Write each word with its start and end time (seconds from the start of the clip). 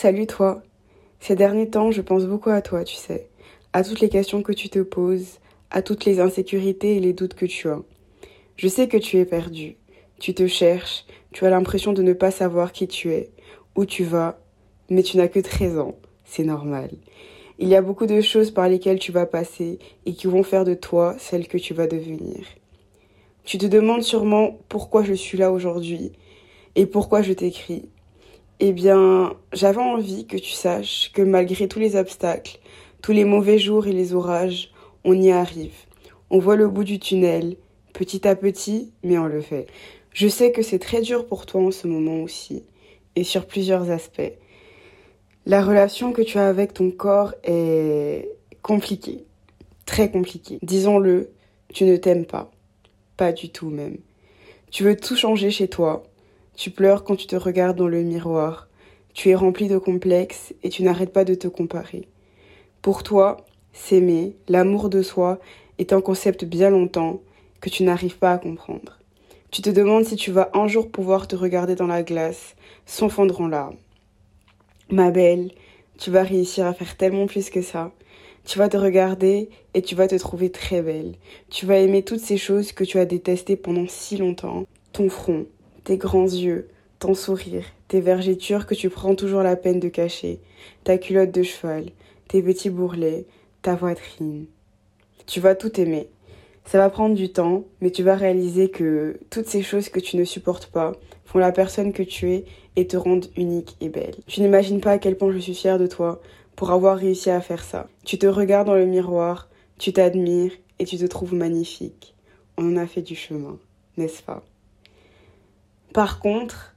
Salut 0.00 0.28
toi. 0.28 0.62
Ces 1.18 1.34
derniers 1.34 1.70
temps, 1.70 1.90
je 1.90 2.02
pense 2.02 2.24
beaucoup 2.24 2.50
à 2.50 2.62
toi, 2.62 2.84
tu 2.84 2.94
sais, 2.94 3.28
à 3.72 3.82
toutes 3.82 3.98
les 3.98 4.08
questions 4.08 4.44
que 4.44 4.52
tu 4.52 4.68
te 4.68 4.78
poses, 4.78 5.40
à 5.72 5.82
toutes 5.82 6.04
les 6.04 6.20
insécurités 6.20 6.96
et 6.96 7.00
les 7.00 7.12
doutes 7.12 7.34
que 7.34 7.46
tu 7.46 7.68
as. 7.68 7.80
Je 8.54 8.68
sais 8.68 8.86
que 8.86 8.96
tu 8.96 9.16
es 9.16 9.24
perdu, 9.24 9.76
tu 10.20 10.34
te 10.34 10.46
cherches, 10.46 11.04
tu 11.32 11.44
as 11.46 11.50
l'impression 11.50 11.92
de 11.94 12.04
ne 12.04 12.12
pas 12.12 12.30
savoir 12.30 12.70
qui 12.70 12.86
tu 12.86 13.10
es, 13.10 13.30
où 13.74 13.86
tu 13.86 14.04
vas, 14.04 14.38
mais 14.88 15.02
tu 15.02 15.16
n'as 15.16 15.26
que 15.26 15.40
13 15.40 15.80
ans, 15.80 15.96
c'est 16.24 16.44
normal. 16.44 16.90
Il 17.58 17.66
y 17.66 17.74
a 17.74 17.82
beaucoup 17.82 18.06
de 18.06 18.20
choses 18.20 18.52
par 18.52 18.68
lesquelles 18.68 19.00
tu 19.00 19.10
vas 19.10 19.26
passer 19.26 19.80
et 20.06 20.12
qui 20.12 20.28
vont 20.28 20.44
faire 20.44 20.64
de 20.64 20.74
toi 20.74 21.16
celle 21.18 21.48
que 21.48 21.58
tu 21.58 21.74
vas 21.74 21.88
devenir. 21.88 22.44
Tu 23.42 23.58
te 23.58 23.66
demandes 23.66 24.04
sûrement 24.04 24.60
pourquoi 24.68 25.02
je 25.02 25.14
suis 25.14 25.38
là 25.38 25.50
aujourd'hui 25.50 26.12
et 26.76 26.86
pourquoi 26.86 27.20
je 27.20 27.32
t'écris. 27.32 27.88
Eh 28.60 28.72
bien, 28.72 29.36
j'avais 29.52 29.80
envie 29.80 30.26
que 30.26 30.36
tu 30.36 30.50
saches 30.50 31.12
que 31.12 31.22
malgré 31.22 31.68
tous 31.68 31.78
les 31.78 31.94
obstacles, 31.94 32.58
tous 33.02 33.12
les 33.12 33.24
mauvais 33.24 33.56
jours 33.56 33.86
et 33.86 33.92
les 33.92 34.14
orages, 34.14 34.72
on 35.04 35.14
y 35.14 35.30
arrive. 35.30 35.76
On 36.30 36.40
voit 36.40 36.56
le 36.56 36.66
bout 36.66 36.82
du 36.82 36.98
tunnel, 36.98 37.56
petit 37.92 38.26
à 38.26 38.34
petit, 38.34 38.92
mais 39.04 39.16
on 39.16 39.26
le 39.26 39.42
fait. 39.42 39.66
Je 40.12 40.26
sais 40.26 40.50
que 40.50 40.62
c'est 40.62 40.80
très 40.80 41.02
dur 41.02 41.28
pour 41.28 41.46
toi 41.46 41.60
en 41.60 41.70
ce 41.70 41.86
moment 41.86 42.20
aussi, 42.20 42.64
et 43.14 43.22
sur 43.22 43.46
plusieurs 43.46 43.92
aspects. 43.92 44.32
La 45.46 45.62
relation 45.62 46.12
que 46.12 46.22
tu 46.22 46.38
as 46.38 46.48
avec 46.48 46.74
ton 46.74 46.90
corps 46.90 47.34
est 47.44 48.28
compliquée, 48.62 49.24
très 49.86 50.10
compliquée. 50.10 50.58
Disons-le, 50.62 51.30
tu 51.72 51.84
ne 51.84 51.96
t'aimes 51.96 52.26
pas, 52.26 52.50
pas 53.16 53.30
du 53.30 53.50
tout 53.50 53.70
même. 53.70 53.98
Tu 54.72 54.82
veux 54.82 54.96
tout 54.96 55.14
changer 55.14 55.52
chez 55.52 55.68
toi, 55.68 56.02
tu 56.58 56.72
pleures 56.72 57.04
quand 57.04 57.14
tu 57.14 57.28
te 57.28 57.36
regardes 57.36 57.76
dans 57.76 57.86
le 57.86 58.02
miroir. 58.02 58.66
Tu 59.14 59.30
es 59.30 59.36
rempli 59.36 59.68
de 59.68 59.78
complexes 59.78 60.52
et 60.64 60.70
tu 60.70 60.82
n'arrêtes 60.82 61.12
pas 61.12 61.24
de 61.24 61.34
te 61.34 61.46
comparer. 61.46 62.08
Pour 62.82 63.04
toi, 63.04 63.36
s'aimer, 63.72 64.34
l'amour 64.48 64.90
de 64.90 65.00
soi, 65.00 65.38
est 65.78 65.92
un 65.92 66.00
concept 66.00 66.44
bien 66.44 66.70
longtemps 66.70 67.20
que 67.60 67.70
tu 67.70 67.84
n'arrives 67.84 68.18
pas 68.18 68.32
à 68.32 68.38
comprendre. 68.38 68.98
Tu 69.52 69.62
te 69.62 69.70
demandes 69.70 70.04
si 70.04 70.16
tu 70.16 70.32
vas 70.32 70.50
un 70.52 70.66
jour 70.66 70.90
pouvoir 70.90 71.28
te 71.28 71.36
regarder 71.36 71.76
dans 71.76 71.86
la 71.86 72.02
glace 72.02 72.56
sans 72.86 73.08
fondre 73.08 73.40
en 73.40 73.46
larmes. 73.46 73.76
Ma 74.90 75.12
belle, 75.12 75.52
tu 75.96 76.10
vas 76.10 76.24
réussir 76.24 76.66
à 76.66 76.74
faire 76.74 76.96
tellement 76.96 77.26
plus 77.26 77.50
que 77.50 77.62
ça. 77.62 77.92
Tu 78.44 78.58
vas 78.58 78.68
te 78.68 78.76
regarder 78.76 79.48
et 79.74 79.82
tu 79.82 79.94
vas 79.94 80.08
te 80.08 80.16
trouver 80.16 80.50
très 80.50 80.82
belle. 80.82 81.14
Tu 81.50 81.66
vas 81.66 81.78
aimer 81.78 82.02
toutes 82.02 82.18
ces 82.18 82.36
choses 82.36 82.72
que 82.72 82.82
tu 82.82 82.98
as 82.98 83.04
détestées 83.04 83.56
pendant 83.56 83.86
si 83.86 84.16
longtemps. 84.16 84.64
Ton 84.92 85.08
front, 85.08 85.46
tes 85.88 85.96
grands 85.96 86.26
yeux, 86.26 86.68
ton 86.98 87.14
sourire, 87.14 87.64
tes 87.88 88.02
vergetures 88.02 88.66
que 88.66 88.74
tu 88.74 88.90
prends 88.90 89.14
toujours 89.14 89.42
la 89.42 89.56
peine 89.56 89.80
de 89.80 89.88
cacher, 89.88 90.38
ta 90.84 90.98
culotte 90.98 91.30
de 91.30 91.42
cheval, 91.42 91.86
tes 92.28 92.42
petits 92.42 92.68
bourrelets, 92.68 93.24
ta 93.62 93.74
poitrine. 93.74 94.44
Tu 95.24 95.40
vas 95.40 95.54
tout 95.54 95.80
aimer. 95.80 96.10
Ça 96.66 96.76
va 96.76 96.90
prendre 96.90 97.14
du 97.14 97.32
temps, 97.32 97.64
mais 97.80 97.90
tu 97.90 98.02
vas 98.02 98.16
réaliser 98.16 98.68
que 98.68 99.18
toutes 99.30 99.46
ces 99.46 99.62
choses 99.62 99.88
que 99.88 99.98
tu 99.98 100.18
ne 100.18 100.24
supportes 100.24 100.66
pas 100.66 100.92
font 101.24 101.38
la 101.38 101.52
personne 101.52 101.94
que 101.94 102.02
tu 102.02 102.32
es 102.32 102.44
et 102.76 102.86
te 102.86 102.98
rendent 102.98 103.30
unique 103.38 103.74
et 103.80 103.88
belle. 103.88 104.16
Tu 104.26 104.42
n'imagines 104.42 104.82
pas 104.82 104.92
à 104.92 104.98
quel 104.98 105.16
point 105.16 105.32
je 105.32 105.38
suis 105.38 105.54
fière 105.54 105.78
de 105.78 105.86
toi 105.86 106.20
pour 106.54 106.70
avoir 106.70 106.98
réussi 106.98 107.30
à 107.30 107.40
faire 107.40 107.64
ça. 107.64 107.88
Tu 108.04 108.18
te 108.18 108.26
regardes 108.26 108.66
dans 108.66 108.74
le 108.74 108.84
miroir, 108.84 109.48
tu 109.78 109.94
t'admires 109.94 110.52
et 110.80 110.84
tu 110.84 110.98
te 110.98 111.06
trouves 111.06 111.32
magnifique. 111.32 112.14
On 112.58 112.74
en 112.74 112.76
a 112.76 112.86
fait 112.86 113.00
du 113.00 113.14
chemin, 113.14 113.56
n'est-ce 113.96 114.22
pas? 114.22 114.44
Par 115.92 116.20
contre, 116.20 116.74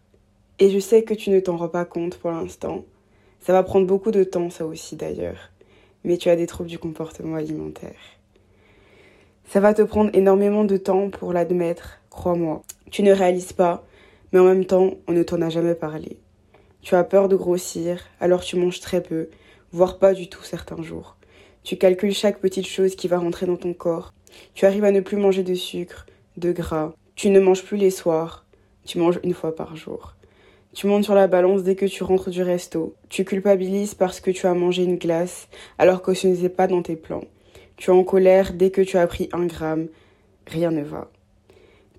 et 0.59 0.69
je 0.69 0.79
sais 0.79 1.03
que 1.03 1.13
tu 1.13 1.29
ne 1.29 1.39
t'en 1.39 1.57
rends 1.57 1.67
pas 1.67 1.85
compte 1.85 2.17
pour 2.17 2.31
l'instant, 2.31 2.85
ça 3.39 3.53
va 3.53 3.63
prendre 3.63 3.87
beaucoup 3.87 4.11
de 4.11 4.23
temps, 4.23 4.49
ça 4.49 4.65
aussi 4.65 4.95
d'ailleurs, 4.95 5.49
mais 6.03 6.17
tu 6.17 6.29
as 6.29 6.35
des 6.35 6.47
troubles 6.47 6.69
du 6.69 6.79
comportement 6.79 7.35
alimentaire. 7.35 7.99
Ça 9.45 9.59
va 9.59 9.73
te 9.73 9.81
prendre 9.81 10.11
énormément 10.13 10.63
de 10.63 10.77
temps 10.77 11.09
pour 11.09 11.33
l'admettre, 11.33 11.99
crois-moi. 12.09 12.61
Tu 12.89 13.03
ne 13.03 13.11
réalises 13.11 13.53
pas, 13.53 13.83
mais 14.31 14.39
en 14.39 14.45
même 14.45 14.65
temps, 14.65 14.91
on 15.07 15.11
ne 15.11 15.23
t'en 15.23 15.41
a 15.41 15.49
jamais 15.49 15.75
parlé. 15.75 16.17
Tu 16.81 16.95
as 16.95 17.03
peur 17.03 17.27
de 17.27 17.35
grossir, 17.35 18.01
alors 18.19 18.41
tu 18.41 18.55
manges 18.55 18.79
très 18.79 19.03
peu, 19.03 19.29
voire 19.71 19.99
pas 19.99 20.13
du 20.13 20.29
tout 20.29 20.43
certains 20.43 20.81
jours. 20.81 21.17
Tu 21.63 21.77
calcules 21.77 22.13
chaque 22.13 22.39
petite 22.39 22.67
chose 22.67 22.95
qui 22.95 23.07
va 23.07 23.19
rentrer 23.19 23.45
dans 23.45 23.57
ton 23.57 23.73
corps. 23.73 24.13
Tu 24.53 24.65
arrives 24.65 24.85
à 24.85 24.91
ne 24.91 25.01
plus 25.01 25.17
manger 25.17 25.43
de 25.43 25.53
sucre, 25.53 26.05
de 26.37 26.51
gras. 26.51 26.93
Tu 27.15 27.29
ne 27.29 27.39
manges 27.39 27.63
plus 27.63 27.77
les 27.77 27.91
soirs. 27.91 28.45
Tu 28.85 28.97
manges 28.97 29.19
une 29.23 29.33
fois 29.33 29.55
par 29.55 29.75
jour. 29.75 30.15
Tu 30.73 30.87
montes 30.87 31.03
sur 31.03 31.15
la 31.15 31.27
balance 31.27 31.63
dès 31.63 31.75
que 31.75 31.85
tu 31.85 32.03
rentres 32.03 32.29
du 32.29 32.41
resto. 32.43 32.95
Tu 33.09 33.25
culpabilises 33.25 33.93
parce 33.93 34.21
que 34.21 34.31
tu 34.31 34.47
as 34.47 34.53
mangé 34.53 34.83
une 34.83 34.97
glace 34.97 35.49
alors 35.77 36.01
que 36.01 36.13
ce 36.13 36.27
n'était 36.27 36.49
pas 36.49 36.67
dans 36.67 36.81
tes 36.81 36.95
plans. 36.95 37.25
Tu 37.75 37.91
es 37.91 37.93
en 37.93 38.03
colère 38.03 38.53
dès 38.53 38.69
que 38.69 38.81
tu 38.81 38.97
as 38.97 39.05
pris 39.05 39.29
un 39.33 39.45
gramme. 39.45 39.87
Rien 40.47 40.71
ne 40.71 40.81
va. 40.81 41.11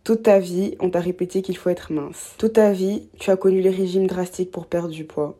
Toute 0.05 0.25
ta 0.25 0.39
vie, 0.41 0.75
on 0.81 0.91
t'a 0.91 1.01
répété 1.01 1.43
qu'il 1.43 1.57
faut 1.57 1.71
être 1.71 1.93
mince. 1.93 2.35
Toute 2.39 2.55
ta 2.55 2.73
vie, 2.73 3.09
tu 3.21 3.31
as 3.31 3.37
connu 3.37 3.61
les 3.61 3.71
régimes 3.71 4.07
drastiques 4.07 4.51
pour 4.51 4.67
perdre 4.67 4.89
du 4.89 5.05
poids. 5.05 5.37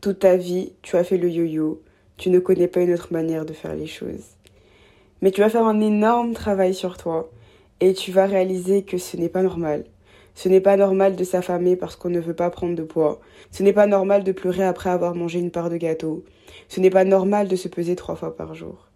Toute 0.00 0.18
ta 0.18 0.36
vie, 0.36 0.72
tu 0.82 0.96
as 0.96 1.04
fait 1.04 1.18
le 1.18 1.28
yo-yo. 1.28 1.82
Tu 2.16 2.30
ne 2.30 2.38
connais 2.38 2.66
pas 2.66 2.80
une 2.80 2.94
autre 2.94 3.12
manière 3.12 3.44
de 3.44 3.52
faire 3.52 3.74
les 3.74 3.86
choses. 3.86 4.36
Mais 5.22 5.30
tu 5.30 5.42
vas 5.42 5.50
faire 5.50 5.66
un 5.66 5.80
énorme 5.80 6.32
travail 6.32 6.74
sur 6.74 6.96
toi 6.96 7.30
et 7.80 7.92
tu 7.92 8.10
vas 8.10 8.26
réaliser 8.26 8.82
que 8.82 8.98
ce 8.98 9.16
n'est 9.16 9.28
pas 9.28 9.42
normal 9.42 9.84
ce 10.34 10.48
n'est 10.48 10.60
pas 10.60 10.76
normal 10.76 11.16
de 11.16 11.24
s'affamer 11.24 11.76
parce 11.76 11.96
qu'on 11.96 12.10
ne 12.10 12.20
veut 12.20 12.34
pas 12.34 12.50
prendre 12.50 12.74
de 12.74 12.82
poids. 12.82 13.20
Ce 13.50 13.62
n'est 13.62 13.72
pas 13.72 13.86
normal 13.86 14.24
de 14.24 14.32
pleurer 14.32 14.64
après 14.64 14.90
avoir 14.90 15.14
mangé 15.14 15.38
une 15.38 15.50
part 15.50 15.70
de 15.70 15.76
gâteau. 15.76 16.24
Ce 16.68 16.80
n'est 16.80 16.90
pas 16.90 17.04
normal 17.04 17.48
de 17.48 17.56
se 17.56 17.68
peser 17.68 17.96
trois 17.96 18.16
fois 18.16 18.36
par 18.36 18.54
jour. 18.54 18.88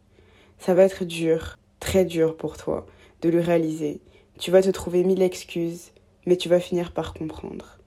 Ça 0.59 0.75
va 0.75 0.85
être 0.85 1.05
dur, 1.05 1.59
très 1.81 2.05
dur 2.05 2.37
pour 2.37 2.57
toi, 2.57 2.87
de 3.23 3.29
le 3.29 3.41
réaliser. 3.41 4.01
Tu 4.39 4.51
vas 4.51 4.63
te 4.63 4.71
trouver 4.71 5.05
mille 5.05 5.23
excuses, 5.23 5.93
mais 6.27 6.37
tu 6.37 6.49
vas 6.49 6.61
finir 6.61 6.93
par 6.93 7.15
comprendre. 7.15 7.79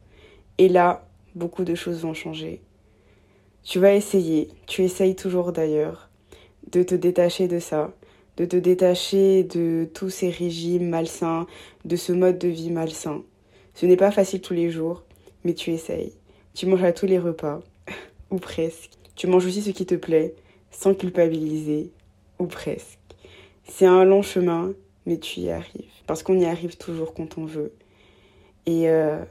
Et 0.57 0.69
là, 0.69 1.07
beaucoup 1.35 1.63
de 1.63 1.75
choses 1.75 2.01
vont 2.01 2.13
changer. 2.13 2.61
Tu 3.63 3.79
vas 3.79 3.93
essayer, 3.93 4.49
tu 4.65 4.83
essayes 4.83 5.15
toujours 5.15 5.51
d'ailleurs, 5.51 6.09
de 6.71 6.83
te 6.83 6.95
détacher 6.95 7.47
de 7.47 7.59
ça, 7.59 7.91
de 8.37 8.45
te 8.45 8.55
détacher 8.55 9.43
de 9.43 9.89
tous 9.93 10.09
ces 10.09 10.29
régimes 10.29 10.89
malsains, 10.89 11.47
de 11.85 11.95
ce 11.95 12.13
mode 12.13 12.37
de 12.37 12.47
vie 12.47 12.71
malsain. 12.71 13.23
Ce 13.79 13.85
n'est 13.85 13.95
pas 13.95 14.09
facile 14.09 14.41
tous 14.41 14.55
les 14.55 14.71
jours, 14.71 15.03
mais 15.43 15.53
tu 15.53 15.69
essayes. 15.69 16.11
Tu 16.55 16.65
manges 16.65 16.83
à 16.83 16.93
tous 16.93 17.05
les 17.05 17.19
repas, 17.19 17.59
ou 18.31 18.39
presque. 18.39 18.89
Tu 19.15 19.27
manges 19.27 19.45
aussi 19.45 19.61
ce 19.61 19.69
qui 19.69 19.85
te 19.85 19.93
plaît, 19.93 20.33
sans 20.71 20.95
culpabiliser, 20.95 21.91
ou 22.39 22.47
presque. 22.47 22.97
C'est 23.65 23.85
un 23.85 24.03
long 24.03 24.23
chemin, 24.23 24.73
mais 25.05 25.19
tu 25.19 25.41
y 25.41 25.51
arrives. 25.51 25.91
Parce 26.07 26.23
qu'on 26.23 26.39
y 26.39 26.45
arrive 26.45 26.77
toujours 26.77 27.13
quand 27.13 27.37
on 27.37 27.45
veut. 27.45 27.71
Et 28.65 28.89
euh, 28.89 29.23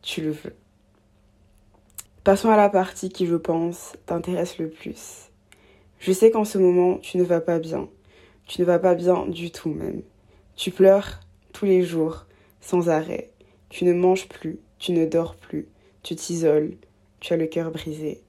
tu 0.00 0.20
le 0.20 0.30
veux. 0.30 0.54
Passons 2.22 2.50
à 2.50 2.56
la 2.56 2.68
partie 2.68 3.08
qui, 3.08 3.26
je 3.26 3.34
pense, 3.34 3.94
t'intéresse 4.06 4.58
le 4.58 4.70
plus. 4.70 5.28
Je 5.98 6.12
sais 6.12 6.30
qu'en 6.30 6.44
ce 6.44 6.56
moment, 6.56 6.98
tu 6.98 7.18
ne 7.18 7.24
vas 7.24 7.40
pas 7.40 7.58
bien. 7.58 7.88
Tu 8.46 8.60
ne 8.60 8.64
vas 8.64 8.78
pas 8.78 8.94
bien 8.94 9.26
du 9.26 9.50
tout 9.50 9.70
même. 9.70 10.02
Tu 10.54 10.70
pleures 10.70 11.18
tous 11.52 11.64
les 11.64 11.82
jours, 11.82 12.26
sans 12.60 12.88
arrêt. 12.88 13.31
Tu 13.72 13.86
ne 13.86 13.94
manges 13.94 14.28
plus, 14.28 14.58
tu 14.78 14.92
ne 14.92 15.06
dors 15.06 15.34
plus, 15.34 15.66
tu 16.02 16.14
t'isoles, 16.14 16.74
tu 17.20 17.32
as 17.32 17.38
le 17.38 17.46
cœur 17.46 17.70
brisé. 17.70 18.20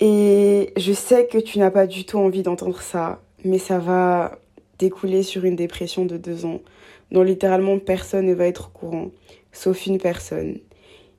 Et 0.00 0.72
je 0.74 0.94
sais 0.94 1.26
que 1.26 1.36
tu 1.36 1.58
n'as 1.58 1.70
pas 1.70 1.86
du 1.86 2.06
tout 2.06 2.16
envie 2.16 2.42
d'entendre 2.42 2.80
ça, 2.80 3.20
mais 3.44 3.58
ça 3.58 3.78
va 3.78 4.38
découler 4.78 5.22
sur 5.22 5.44
une 5.44 5.54
dépression 5.54 6.06
de 6.06 6.16
deux 6.16 6.46
ans, 6.46 6.62
dont 7.10 7.22
littéralement 7.22 7.78
personne 7.78 8.24
ne 8.24 8.32
va 8.32 8.46
être 8.46 8.68
au 8.68 8.78
courant, 8.78 9.10
sauf 9.52 9.84
une 9.84 9.98
personne. 9.98 10.60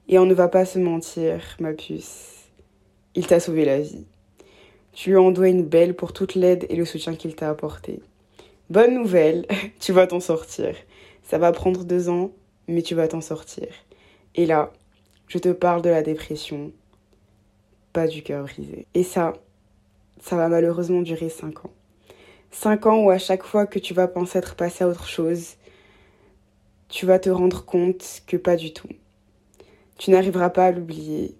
Et 0.09 0.17
on 0.17 0.25
ne 0.25 0.33
va 0.33 0.47
pas 0.47 0.65
se 0.65 0.79
mentir, 0.79 1.55
ma 1.59 1.73
puce. 1.73 2.47
Il 3.13 3.27
t'a 3.27 3.39
sauvé 3.39 3.63
la 3.63 3.79
vie. 3.79 4.07
Tu 4.93 5.11
lui 5.11 5.17
en 5.17 5.29
dois 5.29 5.49
une 5.49 5.63
belle 5.63 5.95
pour 5.95 6.13
toute 6.13 6.33
l'aide 6.33 6.65
et 6.69 6.75
le 6.75 6.85
soutien 6.85 7.13
qu'il 7.15 7.35
t'a 7.35 7.51
apporté. 7.51 7.99
Bonne 8.71 8.95
nouvelle, 8.95 9.45
tu 9.79 9.91
vas 9.91 10.07
t'en 10.07 10.19
sortir. 10.19 10.75
Ça 11.21 11.37
va 11.37 11.51
prendre 11.51 11.83
deux 11.83 12.09
ans, 12.09 12.31
mais 12.67 12.81
tu 12.81 12.95
vas 12.95 13.07
t'en 13.07 13.21
sortir. 13.21 13.67
Et 14.35 14.45
là, 14.45 14.71
je 15.27 15.37
te 15.37 15.49
parle 15.49 15.81
de 15.81 15.89
la 15.89 16.03
dépression, 16.03 16.71
pas 17.93 18.07
du 18.07 18.23
cœur 18.23 18.43
brisé. 18.43 18.85
Et 18.93 19.03
ça, 19.03 19.33
ça 20.21 20.35
va 20.35 20.49
malheureusement 20.49 21.01
durer 21.01 21.29
5 21.29 21.65
ans. 21.65 21.71
5 22.51 22.85
ans 22.85 23.03
où 23.03 23.09
à 23.09 23.17
chaque 23.17 23.43
fois 23.43 23.65
que 23.65 23.79
tu 23.79 23.93
vas 23.93 24.07
penser 24.07 24.39
être 24.39 24.55
passé 24.55 24.83
à 24.83 24.87
autre 24.87 25.07
chose, 25.07 25.55
tu 26.89 27.05
vas 27.05 27.19
te 27.19 27.29
rendre 27.29 27.65
compte 27.65 28.21
que 28.25 28.37
pas 28.37 28.55
du 28.55 28.73
tout. 28.73 28.89
Tu 29.97 30.11
n'arriveras 30.11 30.49
pas 30.49 30.67
à 30.67 30.71
l'oublier, 30.71 31.35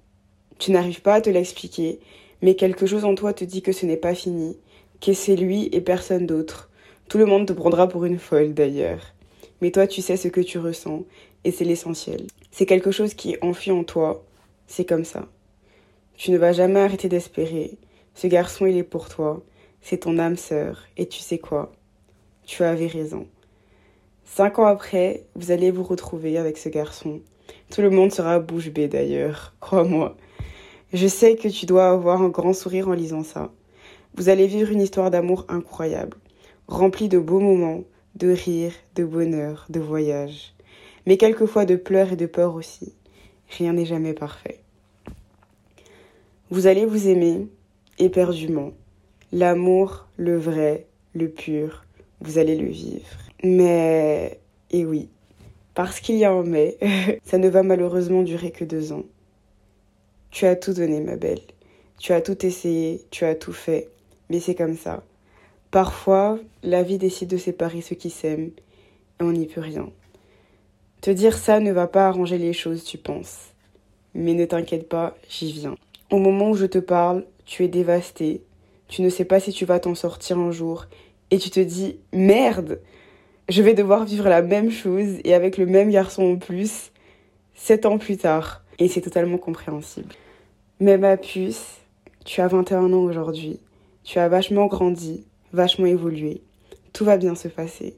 tu 0.58 0.72
n'arrives 0.72 1.02
pas 1.02 1.16
à 1.16 1.22
te 1.22 1.30
l'expliquer, 1.30 2.00
mais 2.42 2.56
quelque 2.56 2.86
chose 2.86 3.06
en 3.06 3.16
toi 3.16 3.34
te 3.34 3.46
dit 3.46 3.62
que 3.62 3.72
ce 3.72 3.86
n'est 3.86 3.98
pas 3.98 4.16
fini, 4.16 4.58
que 5.00 5.14
c'est 5.14 5.36
lui 5.36 5.70
et 5.72 5.82
personne 5.82 6.26
d'autre. 6.26 6.70
Tout 7.08 7.18
le 7.18 7.26
monde 7.26 7.48
te 7.48 7.54
prendra 7.54 7.88
pour 7.88 8.06
une 8.06 8.20
folle 8.20 8.54
d'ailleurs 8.54 9.14
mais 9.62 9.72
toi 9.72 9.88
tu 9.88 10.02
sais 10.02 10.18
ce 10.18 10.28
que 10.28 10.42
tu 10.42 10.60
ressens 10.60 11.04
et 11.44 11.52
c'est 11.52 11.66
l'essentiel. 11.66 12.28
C'est 12.52 12.66
quelque 12.66 12.92
chose 12.92 13.14
qui 13.14 13.34
est 13.34 13.44
enfui 13.44 13.72
en 13.72 13.84
toi, 13.84 14.24
c'est 14.68 14.86
comme 14.86 15.06
ça. 15.06 15.28
Tu 16.16 16.32
ne 16.32 16.38
vas 16.38 16.52
jamais 16.52 16.80
arrêter 16.80 17.10
d'espérer. 17.10 17.78
Ce 18.16 18.26
garçon, 18.26 18.66
il 18.66 18.76
est 18.78 18.84
pour 18.84 19.08
toi. 19.08 19.44
C'est 19.82 20.00
ton 20.00 20.18
âme 20.18 20.36
sœur. 20.36 20.84
Et 20.98 21.08
tu 21.08 21.20
sais 21.20 21.38
quoi? 21.38 21.72
Tu 22.44 22.64
avais 22.64 22.88
raison. 22.88 23.28
Cinq 24.26 24.60
ans 24.60 24.66
après, 24.66 25.26
vous 25.36 25.52
allez 25.52 25.70
vous 25.70 25.84
retrouver 25.84 26.38
avec 26.38 26.58
ce 26.58 26.70
garçon. 26.70 27.22
Tout 27.72 27.82
le 27.82 27.90
monde 27.90 28.12
sera 28.12 28.40
bouche 28.40 28.70
bée 28.70 28.88
d'ailleurs, 28.88 29.54
crois-moi. 29.60 30.18
Je 30.92 31.08
sais 31.08 31.36
que 31.36 31.48
tu 31.48 31.66
dois 31.66 31.90
avoir 31.90 32.22
un 32.22 32.30
grand 32.30 32.54
sourire 32.54 32.90
en 32.90 32.94
lisant 32.94 33.24
ça. 33.24 33.52
Vous 34.16 34.30
allez 34.30 34.48
vivre 34.48 34.72
une 34.72 34.82
histoire 34.82 35.12
d'amour 35.12 35.46
incroyable, 35.50 36.18
remplie 36.68 37.10
de 37.10 37.20
beaux 37.20 37.40
moments, 37.40 37.84
de 38.18 38.30
rires, 38.30 38.74
de 38.96 39.04
bonheur, 39.04 39.66
de 39.70 39.80
voyages, 39.80 40.54
mais 41.06 41.18
quelquefois 41.18 41.66
de 41.66 41.76
pleurs 41.76 42.14
et 42.14 42.16
de 42.16 42.26
peurs 42.26 42.56
aussi. 42.56 42.94
Rien 43.58 43.74
n'est 43.74 43.86
jamais 43.86 44.14
parfait. 44.14 44.60
Vous 46.50 46.66
allez 46.66 46.86
vous 46.86 47.08
aimer 47.08 47.48
éperdument. 48.00 48.72
L'amour, 49.32 50.08
le 50.18 50.38
vrai, 50.38 50.88
le 51.14 51.30
pur, 51.30 51.86
vous 52.22 52.40
allez 52.40 52.56
le 52.56 52.68
vivre. 52.68 53.06
Mais, 53.44 54.40
et 54.72 54.86
oui, 54.86 55.10
parce 55.76 56.00
qu'il 56.00 56.16
y 56.16 56.26
a 56.26 56.32
un 56.32 56.44
mais, 56.44 56.78
ça 57.24 57.38
ne 57.38 57.50
va 57.50 57.62
malheureusement 57.62 58.24
durer 58.24 58.52
que 58.52 58.66
deux 58.66 58.94
ans. 58.94 59.04
Tu 60.32 60.46
as 60.46 60.56
tout 60.56 60.74
donné, 60.74 61.02
ma 61.02 61.18
belle. 61.18 61.42
Tu 62.00 62.14
as 62.14 62.22
tout 62.22 62.46
essayé, 62.46 63.04
tu 63.12 63.26
as 63.26 63.36
tout 63.36 63.54
fait. 63.54 63.90
Mais 64.30 64.40
c'est 64.40 64.56
comme 64.56 64.76
ça. 64.76 65.04
Parfois, 65.72 66.40
la 66.64 66.82
vie 66.84 66.98
décide 66.98 67.30
de 67.30 67.38
séparer 67.38 67.82
ceux 67.82 67.96
qui 67.96 68.10
s'aiment 68.10 68.52
et 69.20 69.24
on 69.24 69.32
n'y 69.32 69.48
peut 69.48 69.62
rien. 69.62 69.90
Te 71.02 71.12
dire 71.12 71.38
ça 71.38 71.60
ne 71.60 71.72
va 71.72 71.88
pas 71.88 72.08
arranger 72.08 72.38
les 72.38 72.54
choses, 72.54 72.84
tu 72.84 72.98
penses. 72.98 73.54
Mais 74.14 74.34
ne 74.34 74.46
t'inquiète 74.46 74.88
pas, 74.88 75.16
j'y 75.30 75.52
viens. 75.52 75.76
Au 76.10 76.18
moment 76.18 76.52
où 76.52 76.56
je 76.56 76.66
te 76.66 76.80
parle, 76.80 77.26
tu 77.46 77.64
es 77.64 77.68
dévastée. 77.68 78.42
Tu 78.88 79.02
ne 79.02 79.10
sais 79.10 79.26
pas 79.26 79.40
si 79.40 79.52
tu 79.52 79.66
vas 79.66 79.80
t'en 79.80 79.96
sortir 79.96 80.38
un 80.40 80.52
jour. 80.52 80.86
Et 81.32 81.38
tu 81.38 81.50
te 81.50 81.60
dis, 81.60 82.00
merde, 82.14 82.80
je 83.50 83.62
vais 83.62 83.74
devoir 83.74 84.06
vivre 84.06 84.30
la 84.30 84.42
même 84.42 84.72
chose 84.72 85.20
et 85.24 85.34
avec 85.34 85.58
le 85.58 85.66
même 85.66 85.90
garçon 85.90 86.24
en 86.24 86.36
plus, 86.38 86.92
sept 87.54 87.86
ans 87.86 87.98
plus 87.98 88.18
tard. 88.18 88.64
Et 88.80 88.88
c'est 88.88 89.02
totalement 89.02 89.38
compréhensible. 89.38 90.16
Mais 90.80 90.98
ma 90.98 91.18
puce, 91.18 91.78
tu 92.26 92.40
as 92.40 92.48
21 92.48 92.94
ans 92.94 93.04
aujourd'hui. 93.04 93.60
Tu 94.04 94.20
as 94.20 94.30
vachement 94.30 94.68
grandi, 94.68 95.26
vachement 95.54 95.86
évolué. 95.86 96.42
Tout 96.94 97.06
va 97.06 97.18
bien 97.18 97.36
se 97.36 97.48
passer. 97.48 97.96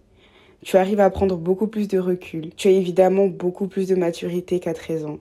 Tu 0.64 0.78
arrives 0.78 1.00
à 1.00 1.10
prendre 1.10 1.38
beaucoup 1.38 1.68
plus 1.68 1.88
de 1.88 2.00
recul. 2.00 2.50
Tu 2.56 2.68
as 2.68 2.72
évidemment 2.72 3.28
beaucoup 3.28 3.68
plus 3.68 3.88
de 3.88 3.96
maturité 3.96 4.60
qu'à 4.60 4.74
13 4.74 5.06
ans. 5.06 5.20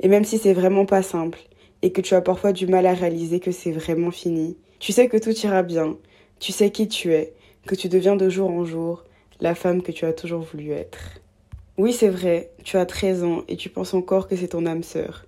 Et 0.00 0.08
même 0.08 0.24
si 0.24 0.38
c'est 0.38 0.54
vraiment 0.54 0.86
pas 0.86 1.02
simple 1.02 1.38
et 1.82 1.92
que 1.92 2.00
tu 2.00 2.14
as 2.14 2.22
parfois 2.22 2.52
du 2.52 2.66
mal 2.66 2.86
à 2.86 2.94
réaliser 2.94 3.40
que 3.40 3.52
c'est 3.52 3.72
vraiment 3.72 4.10
fini, 4.10 4.56
tu 4.78 4.92
sais 4.92 5.08
que 5.08 5.18
tout 5.18 5.36
ira 5.44 5.62
bien. 5.62 5.96
Tu 6.38 6.52
sais 6.52 6.70
qui 6.70 6.88
tu 6.88 7.12
es, 7.12 7.34
que 7.66 7.74
tu 7.74 7.88
deviens 7.88 8.16
de 8.16 8.30
jour 8.30 8.50
en 8.50 8.64
jour 8.64 9.04
la 9.40 9.54
femme 9.54 9.82
que 9.82 9.92
tu 9.92 10.06
as 10.06 10.12
toujours 10.12 10.40
voulu 10.40 10.70
être. 10.70 11.20
Oui, 11.76 11.92
c'est 11.92 12.08
vrai, 12.08 12.50
tu 12.64 12.76
as 12.76 12.86
13 12.86 13.24
ans 13.24 13.42
et 13.48 13.56
tu 13.56 13.68
penses 13.68 13.94
encore 13.94 14.28
que 14.28 14.36
c'est 14.36 14.48
ton 14.48 14.66
âme 14.66 14.82
sœur. 14.82 15.26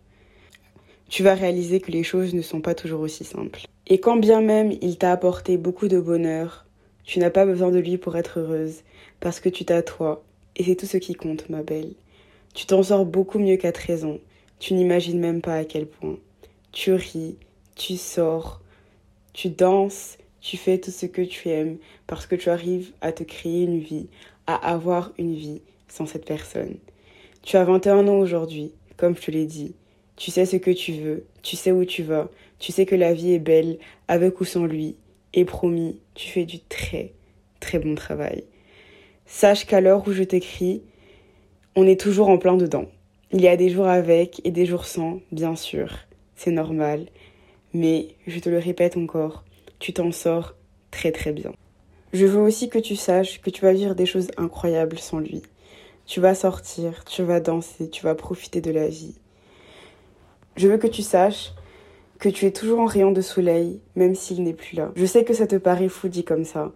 Tu 1.13 1.23
vas 1.23 1.35
réaliser 1.35 1.79
que 1.79 1.91
les 1.91 2.05
choses 2.05 2.33
ne 2.33 2.41
sont 2.41 2.63
pas 2.63 2.75
toujours 2.75 3.03
aussi 3.03 3.23
simples. 3.23 3.67
Et 3.87 4.01
quand 4.01 4.17
bien 4.17 4.41
même 4.41 4.73
il 4.81 4.97
t'a 4.97 5.13
apporté 5.13 5.59
beaucoup 5.59 5.87
de 5.87 6.01
bonheur, 6.01 6.65
tu 7.05 7.19
n'as 7.19 7.29
pas 7.29 7.45
besoin 7.45 7.71
de 7.71 7.79
lui 7.79 7.99
pour 7.99 8.17
être 8.17 8.41
heureuse, 8.41 8.77
parce 9.21 9.39
que 9.39 9.51
tu 9.51 9.67
t'as 9.67 9.83
toi, 9.83 10.25
et 10.57 10.65
c'est 10.65 10.75
tout 10.75 10.87
ce 10.87 10.97
qui 10.97 11.13
compte, 11.13 11.51
ma 11.51 11.63
belle. 11.63 11.93
Tu 12.55 12.65
t'en 12.65 12.83
sors 12.83 13.05
beaucoup 13.05 13.39
mieux 13.39 13.59
qu'à 13.59 13.73
13 13.73 14.07
ans, 14.07 14.17
tu 14.59 14.73
n'imagines 14.73 15.21
même 15.21 15.43
pas 15.43 15.57
à 15.57 15.65
quel 15.67 15.87
point. 15.87 16.17
Tu 16.73 16.95
ris, 16.95 17.37
tu 17.77 17.99
sors, 17.99 18.63
tu 19.35 19.51
danses, 19.51 20.17
tu 20.41 20.57
fais 20.57 20.79
tout 20.79 20.91
ce 20.91 21.05
que 21.05 21.21
tu 21.21 21.51
aimes, 21.51 21.77
parce 22.07 22.25
que 22.25 22.37
tu 22.37 22.49
arrives 22.49 22.93
à 23.03 23.13
te 23.13 23.23
créer 23.23 23.65
une 23.65 23.81
vie, 23.81 24.07
à 24.47 24.55
avoir 24.55 25.13
une 25.19 25.35
vie, 25.35 25.61
sans 25.89 26.07
cette 26.07 26.25
personne. 26.25 26.77
Tu 27.43 27.59
as 27.59 27.65
21 27.65 28.09
ans 28.09 28.19
aujourd'hui, 28.19 28.73
comme 28.97 29.15
je 29.15 29.21
te 29.21 29.31
l'ai 29.31 29.45
dit. 29.45 29.75
Tu 30.17 30.31
sais 30.31 30.47
ce 30.47 30.57
que 30.57 30.71
tu 30.71 30.93
veux, 30.93 31.27
tu 31.43 31.57
sais 31.57 31.73
où 31.73 31.85
tu 31.85 32.03
vas, 32.03 32.31
tu 32.59 32.73
sais 32.73 32.87
que 32.87 32.95
la 32.95 33.13
vie 33.13 33.33
est 33.33 33.39
belle, 33.39 33.79
avec 34.09 34.41
ou 34.41 34.45
sans 34.45 34.67
lui. 34.67 34.97
Et 35.35 35.45
promis, 35.45 35.99
tu 36.15 36.29
fais 36.29 36.45
du 36.45 36.61
très, 36.61 37.13
très 37.61 37.79
bon 37.79 37.95
travail. 37.95 38.45
Sache 39.27 39.67
qu'à 39.67 39.81
l'heure 39.81 40.07
où 40.07 40.13
je 40.13 40.23
t'écris, 40.23 40.83
on 41.75 41.87
est 41.87 41.99
toujours 41.99 42.29
en 42.29 42.37
plein 42.37 42.57
dedans. 42.57 42.87
Il 43.33 43.41
y 43.41 43.49
a 43.49 43.57
des 43.57 43.71
jours 43.71 43.89
avec 43.89 44.43
et 44.45 44.51
des 44.51 44.67
jours 44.67 44.85
sans, 44.85 45.21
bien 45.33 45.57
sûr. 45.57 45.91
C'est 46.37 46.51
normal. 46.51 47.07
Mais 47.73 48.09
je 48.27 48.39
te 48.41 48.51
le 48.51 48.59
répète 48.59 48.99
encore, 48.99 49.45
tu 49.79 49.95
t'en 49.95 50.13
sors 50.13 50.55
très 50.91 51.13
très 51.13 51.33
bien. 51.33 51.53
Je 52.13 52.27
veux 52.27 52.41
aussi 52.41 52.69
que 52.69 52.79
tu 52.79 52.95
saches 52.95 53.41
que 53.41 53.49
tu 53.49 53.63
vas 53.63 53.73
vivre 53.73 53.95
des 53.95 54.05
choses 54.05 54.29
incroyables 54.37 54.99
sans 54.99 55.19
lui. 55.19 55.41
Tu 56.05 56.21
vas 56.21 56.35
sortir, 56.35 57.05
tu 57.07 57.23
vas 57.23 57.41
danser, 57.41 57.89
tu 57.89 58.03
vas 58.03 58.15
profiter 58.15 58.61
de 58.61 58.71
la 58.71 58.87
vie. 58.87 59.15
Je 60.57 60.69
veux 60.69 60.79
que 60.79 60.87
tu 60.87 61.03
saches 61.03 61.53
que 62.19 62.29
tu 62.29 62.47
es 62.47 62.53
toujours 62.53 62.81
en 62.81 62.87
rayon 62.87 63.11
de 63.11 63.21
soleil, 63.21 63.81
même 63.97 64.15
s'il 64.15 64.43
n'est 64.43 64.53
plus 64.53 64.77
là. 64.77 64.93
Je 64.95 65.07
sais 65.07 65.25
que 65.25 65.35
ça 65.35 65.47
te 65.47 65.57
paraît 65.57 65.89
fou 65.89 66.09
dit 66.09 66.25
comme 66.25 66.45
ça. 66.45 66.73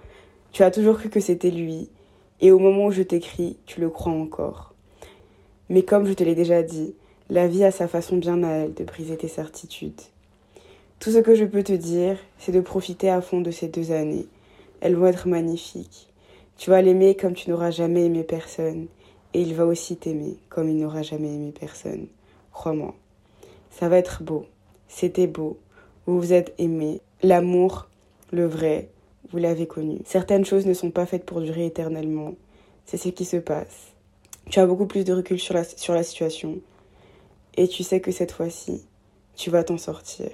Tu 0.51 0.63
as 0.63 0.71
toujours 0.71 0.99
cru 0.99 1.09
que 1.09 1.21
c'était 1.21 1.51
lui, 1.51 1.91
et 2.41 2.51
au 2.51 2.59
moment 2.59 2.87
où 2.87 2.91
je 2.91 3.03
t'écris, 3.03 3.59
tu 3.67 3.81
le 3.81 3.91
crois 3.91 4.13
encore. 4.13 4.75
Mais 5.69 5.83
comme 5.83 6.07
je 6.07 6.15
te 6.15 6.25
l'ai 6.25 6.35
déjà 6.35 6.63
dit, 6.63 6.95
la 7.29 7.49
vie 7.49 7.65
a 7.65 7.71
sa 7.71 7.89
façon 7.89 8.17
bien 8.17 8.43
à 8.43 8.51
elle 8.51 8.75
de 8.75 8.85
briser 8.85 9.17
tes 9.17 9.29
certitudes. 9.29 10.01
Tout 10.99 11.11
ce 11.11 11.19
que 11.19 11.35
je 11.35 11.45
peux 11.45 11.63
te 11.63 11.73
dire, 11.73 12.19
c'est 12.39 12.53
de 12.53 12.61
profiter 12.61 13.11
à 13.11 13.21
fond 13.21 13.41
de 13.41 13.51
ces 13.51 13.69
deux 13.69 13.93
années. 13.93 14.27
Elles 14.81 14.97
vont 14.97 15.07
être 15.07 15.29
magnifiques. 15.29 16.09
Tu 16.57 16.71
vas 16.71 16.81
l'aimer 16.81 17.15
comme 17.15 17.35
tu 17.35 17.51
n'auras 17.51 17.71
jamais 17.71 18.07
aimé 18.07 18.25
personne 18.25 18.87
et 19.35 19.43
il 19.43 19.55
va 19.55 19.67
aussi 19.67 19.97
t'aimer 19.97 20.39
comme 20.49 20.71
il 20.71 20.79
n'aura 20.79 21.03
jamais 21.03 21.35
aimé 21.35 21.53
personne. 21.59 22.07
Crois-moi. 22.53 22.95
Ça 23.79 23.91
va 23.91 23.99
être 23.99 24.23
beau. 24.23 24.47
C'était 24.89 25.27
beau. 25.27 25.59
Vous 26.07 26.19
vous 26.19 26.33
êtes 26.33 26.55
aimés. 26.57 27.03
L'amour, 27.23 27.91
le 28.33 28.47
vrai, 28.47 28.89
vous 29.31 29.37
l'avez 29.37 29.67
connu. 29.67 29.99
Certaines 30.07 30.47
choses 30.47 30.65
ne 30.65 30.73
sont 30.73 30.91
pas 30.91 31.05
faites 31.05 31.27
pour 31.27 31.43
durer 31.43 31.67
éternellement. 31.67 32.33
C'est 32.87 32.97
ce 32.97 33.11
qui 33.11 33.27
se 33.27 33.37
passe. 33.37 33.93
Tu 34.49 34.61
as 34.61 34.67
beaucoup 34.67 34.87
plus 34.87 35.05
de 35.05 35.13
recul 35.13 35.39
sur 35.39 35.53
la, 35.53 35.65
sur 35.65 35.93
la 35.93 36.03
situation. 36.03 36.59
Et 37.59 37.69
tu 37.69 37.83
sais 37.83 38.01
que 38.01 38.13
cette 38.13 38.33
fois-ci, 38.33 38.87
tu 39.35 39.51
vas 39.51 39.63
t'en 39.63 39.77
sortir. 39.77 40.31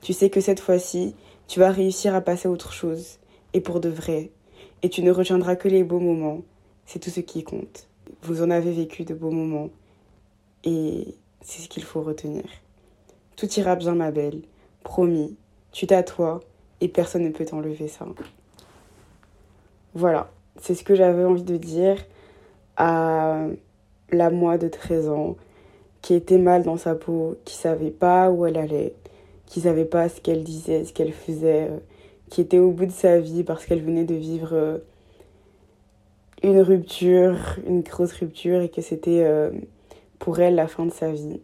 Tu 0.00 0.12
sais 0.12 0.30
que 0.30 0.40
cette 0.40 0.60
fois-ci, 0.60 1.16
tu 1.48 1.58
vas 1.58 1.72
réussir 1.72 2.14
à 2.14 2.20
passer 2.20 2.46
à 2.46 2.50
autre 2.52 2.72
chose. 2.72 3.18
Et 3.54 3.60
pour 3.60 3.80
de 3.80 3.88
vrai. 3.88 4.30
Et 4.82 4.88
tu 4.88 5.02
ne 5.02 5.10
retiendras 5.10 5.56
que 5.56 5.66
les 5.66 5.82
beaux 5.82 5.98
moments. 5.98 6.42
C'est 6.86 7.00
tout 7.00 7.10
ce 7.10 7.20
qui 7.20 7.42
compte. 7.42 7.88
Vous 8.22 8.40
en 8.40 8.50
avez 8.52 8.70
vécu 8.70 9.04
de 9.04 9.14
beaux 9.14 9.32
moments 9.32 9.70
et 10.62 11.16
c'est 11.40 11.62
ce 11.62 11.68
qu'il 11.68 11.82
faut 11.82 12.02
retenir. 12.02 12.44
Tout 13.38 13.48
ira 13.60 13.76
bien, 13.76 13.94
ma 13.94 14.10
belle. 14.10 14.42
Promis, 14.82 15.36
tu 15.70 15.86
t'assois 15.86 16.40
et 16.80 16.88
personne 16.88 17.22
ne 17.22 17.30
peut 17.30 17.44
t'enlever 17.44 17.86
ça. 17.86 18.04
Voilà, 19.94 20.28
c'est 20.60 20.74
ce 20.74 20.82
que 20.82 20.96
j'avais 20.96 21.24
envie 21.24 21.44
de 21.44 21.56
dire 21.56 22.04
à 22.76 23.46
la 24.10 24.30
moi 24.30 24.58
de 24.58 24.66
13 24.66 25.08
ans 25.10 25.36
qui 26.02 26.14
était 26.14 26.38
mal 26.38 26.64
dans 26.64 26.76
sa 26.76 26.96
peau, 26.96 27.36
qui 27.44 27.54
savait 27.54 27.92
pas 27.92 28.28
où 28.28 28.44
elle 28.44 28.58
allait, 28.58 28.94
qui 29.46 29.60
savait 29.60 29.84
pas 29.84 30.08
ce 30.08 30.20
qu'elle 30.20 30.42
disait, 30.42 30.84
ce 30.84 30.92
qu'elle 30.92 31.12
faisait, 31.12 31.68
euh, 31.70 31.78
qui 32.30 32.40
était 32.40 32.58
au 32.58 32.72
bout 32.72 32.86
de 32.86 32.90
sa 32.90 33.20
vie 33.20 33.44
parce 33.44 33.66
qu'elle 33.66 33.84
venait 33.84 34.04
de 34.04 34.16
vivre 34.16 34.50
euh, 34.52 34.78
une 36.42 36.60
rupture, 36.60 37.36
une 37.68 37.82
grosse 37.82 38.14
rupture 38.14 38.62
et 38.62 38.68
que 38.68 38.82
c'était 38.82 39.22
euh, 39.24 39.52
pour 40.18 40.40
elle 40.40 40.56
la 40.56 40.66
fin 40.66 40.86
de 40.86 40.92
sa 40.92 41.12
vie. 41.12 41.40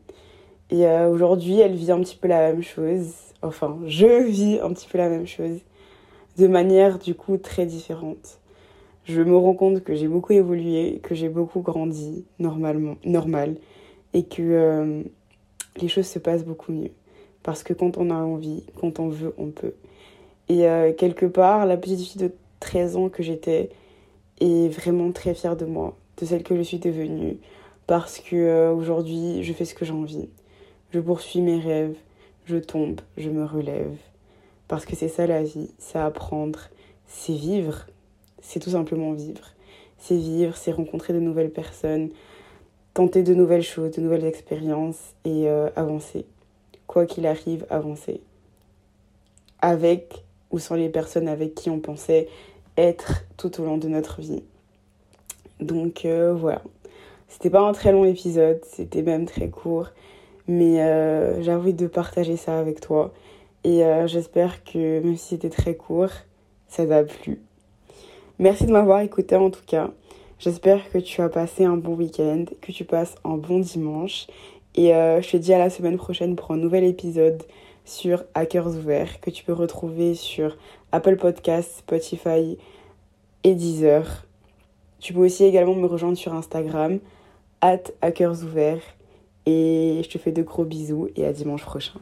Et 0.71 0.87
euh, 0.87 1.09
aujourd'hui, 1.09 1.61
elle 1.61 1.75
vit 1.75 1.93
un 1.93 2.01
petit 2.01 2.17
peu 2.17 2.29
la 2.29 2.53
même 2.53 2.63
chose. 2.63 3.13
Enfin, 3.43 3.79
je 3.87 4.25
vis 4.25 4.59
un 4.61 4.73
petit 4.73 4.89
peu 4.89 4.99
la 4.99 5.09
même 5.09 5.27
chose 5.27 5.61
de 6.39 6.47
manière 6.47 6.99
du 6.99 7.15
coup 7.15 7.37
très 7.37 7.67
différente. 7.67 8.41
Je 9.05 9.21
me 9.21 9.37
rends 9.37 9.55
compte 9.55 9.85
que 9.85 9.95
j'ai 9.95 10.09
beaucoup 10.09 10.33
évolué, 10.33 11.01
que 11.03 11.15
j'ai 11.15 11.29
beaucoup 11.29 11.61
grandi 11.61 12.25
normalement, 12.39 12.97
normal, 13.05 13.57
et 14.15 14.25
que 14.25 14.43
euh, 14.43 15.03
les 15.77 15.89
choses 15.89 16.07
se 16.07 16.19
passent 16.19 16.45
beaucoup 16.45 16.73
mieux. 16.73 16.91
Parce 17.43 17.63
que 17.63 17.75
quand 17.75 17.99
on 17.99 18.11
a 18.11 18.15
envie, 18.15 18.65
quand 18.81 18.99
on 19.01 19.09
veut, 19.09 19.35
on 19.37 19.49
peut. 19.51 19.75
Et 20.49 20.67
quelque 20.99 21.27
part, 21.27 21.65
la 21.65 21.77
petite 21.77 22.01
fille 22.01 22.21
de 22.21 22.33
13 22.61 22.97
ans 22.97 23.09
que 23.09 23.23
j'étais, 23.23 23.71
et 24.41 24.69
vraiment 24.69 25.13
très 25.13 25.35
fière 25.35 25.57
de 25.57 25.65
moi, 25.65 25.97
de 26.19 26.27
celle 26.27 26.43
que 26.43 26.57
je 26.57 26.63
suis 26.63 26.79
devenue, 26.79 27.39
parce 27.87 28.19
que 28.19 28.37
euh, 28.37 28.73
aujourd'hui 28.73 29.43
je 29.43 29.53
fais 29.53 29.65
ce 29.65 29.75
que 29.75 29.85
j'ai 29.85 29.93
envie. 29.93 30.29
Je 30.95 31.01
poursuis 31.01 31.41
mes 31.41 31.59
rêves, 31.59 31.97
je 32.45 32.57
tombe, 32.57 33.01
je 33.17 33.29
me 33.29 33.45
relève, 33.45 33.97
parce 34.69 34.87
que 34.87 34.95
c'est 34.95 35.09
ça 35.09 35.27
la 35.27 35.43
vie, 35.43 35.73
c'est 35.77 35.99
apprendre, 35.99 36.61
c'est 37.09 37.33
vivre, 37.33 37.87
c'est 38.41 38.61
tout 38.61 38.71
simplement 38.71 39.13
vivre. 39.13 39.55
C'est 39.99 40.17
vivre, 40.17 40.57
c'est 40.57 40.71
rencontrer 40.71 41.13
de 41.13 41.19
nouvelles 41.19 41.51
personnes, 41.51 42.11
tenter 42.93 43.25
de 43.25 43.35
nouvelles 43.35 43.65
choses, 43.65 43.91
de 43.91 44.01
nouvelles 44.01 44.25
expériences 44.25 45.15
et 45.25 45.49
euh, 45.49 45.69
avancer. 45.75 46.27
quoi 46.87 47.07
qu'il 47.07 47.27
arrive, 47.27 47.67
avancer. 47.71 48.21
Avec 49.63 50.23
ou 50.53 50.61
sans 50.61 50.77
les 50.77 50.91
personnes 50.91 51.27
avec 51.27 51.57
qui 51.57 51.71
on 51.71 51.81
pensait 51.81 52.29
être 52.77 53.25
tout 53.37 53.61
au 53.61 53.65
long 53.65 53.79
de 53.79 53.89
notre 53.89 54.21
vie. 54.21 54.45
Donc 55.59 56.05
euh, 56.05 56.33
voilà. 56.33 56.63
C'était 57.27 57.51
pas 57.51 57.63
un 57.63 57.73
très 57.73 57.91
long 57.91 58.05
épisode, 58.05 58.61
c'était 58.65 59.03
même 59.03 59.27
très 59.27 59.49
court. 59.49 59.89
Mais 60.47 60.83
euh, 60.83 61.43
j'ai 61.43 61.73
de 61.73 61.87
partager 61.87 62.37
ça 62.37 62.59
avec 62.59 62.81
toi. 62.81 63.13
Et 63.65 63.85
euh, 63.85 64.07
j'espère 64.07 64.63
que 64.65 65.01
même 65.01 65.17
si 65.17 65.29
c'était 65.29 65.51
très 65.51 65.75
court, 65.75 66.11
ça 66.69 66.87
t'a 66.87 67.03
plu. 67.03 67.41
Merci 68.39 68.67
de 68.67 68.73
m'avoir 68.73 69.01
écouté 69.01 69.37
en 69.37 69.51
tout 69.51 69.65
cas. 69.67 69.91
J'espère 70.39 70.91
que 70.91 70.99
tu 70.99 71.23
as 71.23 71.29
passé 71.29 71.65
un 71.65 71.77
bon 71.77 71.95
week-end, 71.95 72.45
que 72.61 72.73
tu 72.73 72.85
passes 72.85 73.15
un 73.25 73.37
bon 73.37 73.61
dimanche. 73.61 74.27
Et 74.75 74.95
euh, 74.95 75.23
je 75.23 75.31
te 75.31 75.37
dis 75.37 75.55
à 75.55 75.59
la 75.59 75.71
semaine 75.71 75.97
prochaine 75.97 76.37
pour 76.37 76.51
un 76.51 76.57
nouvel 76.57 76.85
épisode 76.85 77.43
sur 77.85 78.25
Hackers 78.35 78.67
Ouverts 78.67 79.21
que 79.21 79.31
tu 79.31 79.45
peux 79.45 79.53
retrouver 79.53 80.15
sur 80.15 80.57
Apple 80.93 81.17
Podcasts, 81.17 81.79
Spotify 81.79 82.59
et 83.45 83.55
Deezer. 83.55 84.27
Tu 84.99 85.13
peux 85.13 85.21
aussi 85.21 85.45
également 85.45 85.75
me 85.75 85.87
rejoindre 85.87 86.19
sur 86.19 86.35
Instagram, 86.35 86.99
at 87.61 87.83
Hackers 88.03 88.43
Ouverts. 88.43 88.83
Et 89.47 90.01
je 90.03 90.09
te 90.09 90.19
fais 90.19 90.33
de 90.33 90.43
gros 90.43 90.65
bisous 90.65 91.09
et 91.17 91.27
à 91.27 91.33
dimanche 91.33 91.65
prochain. 91.65 92.01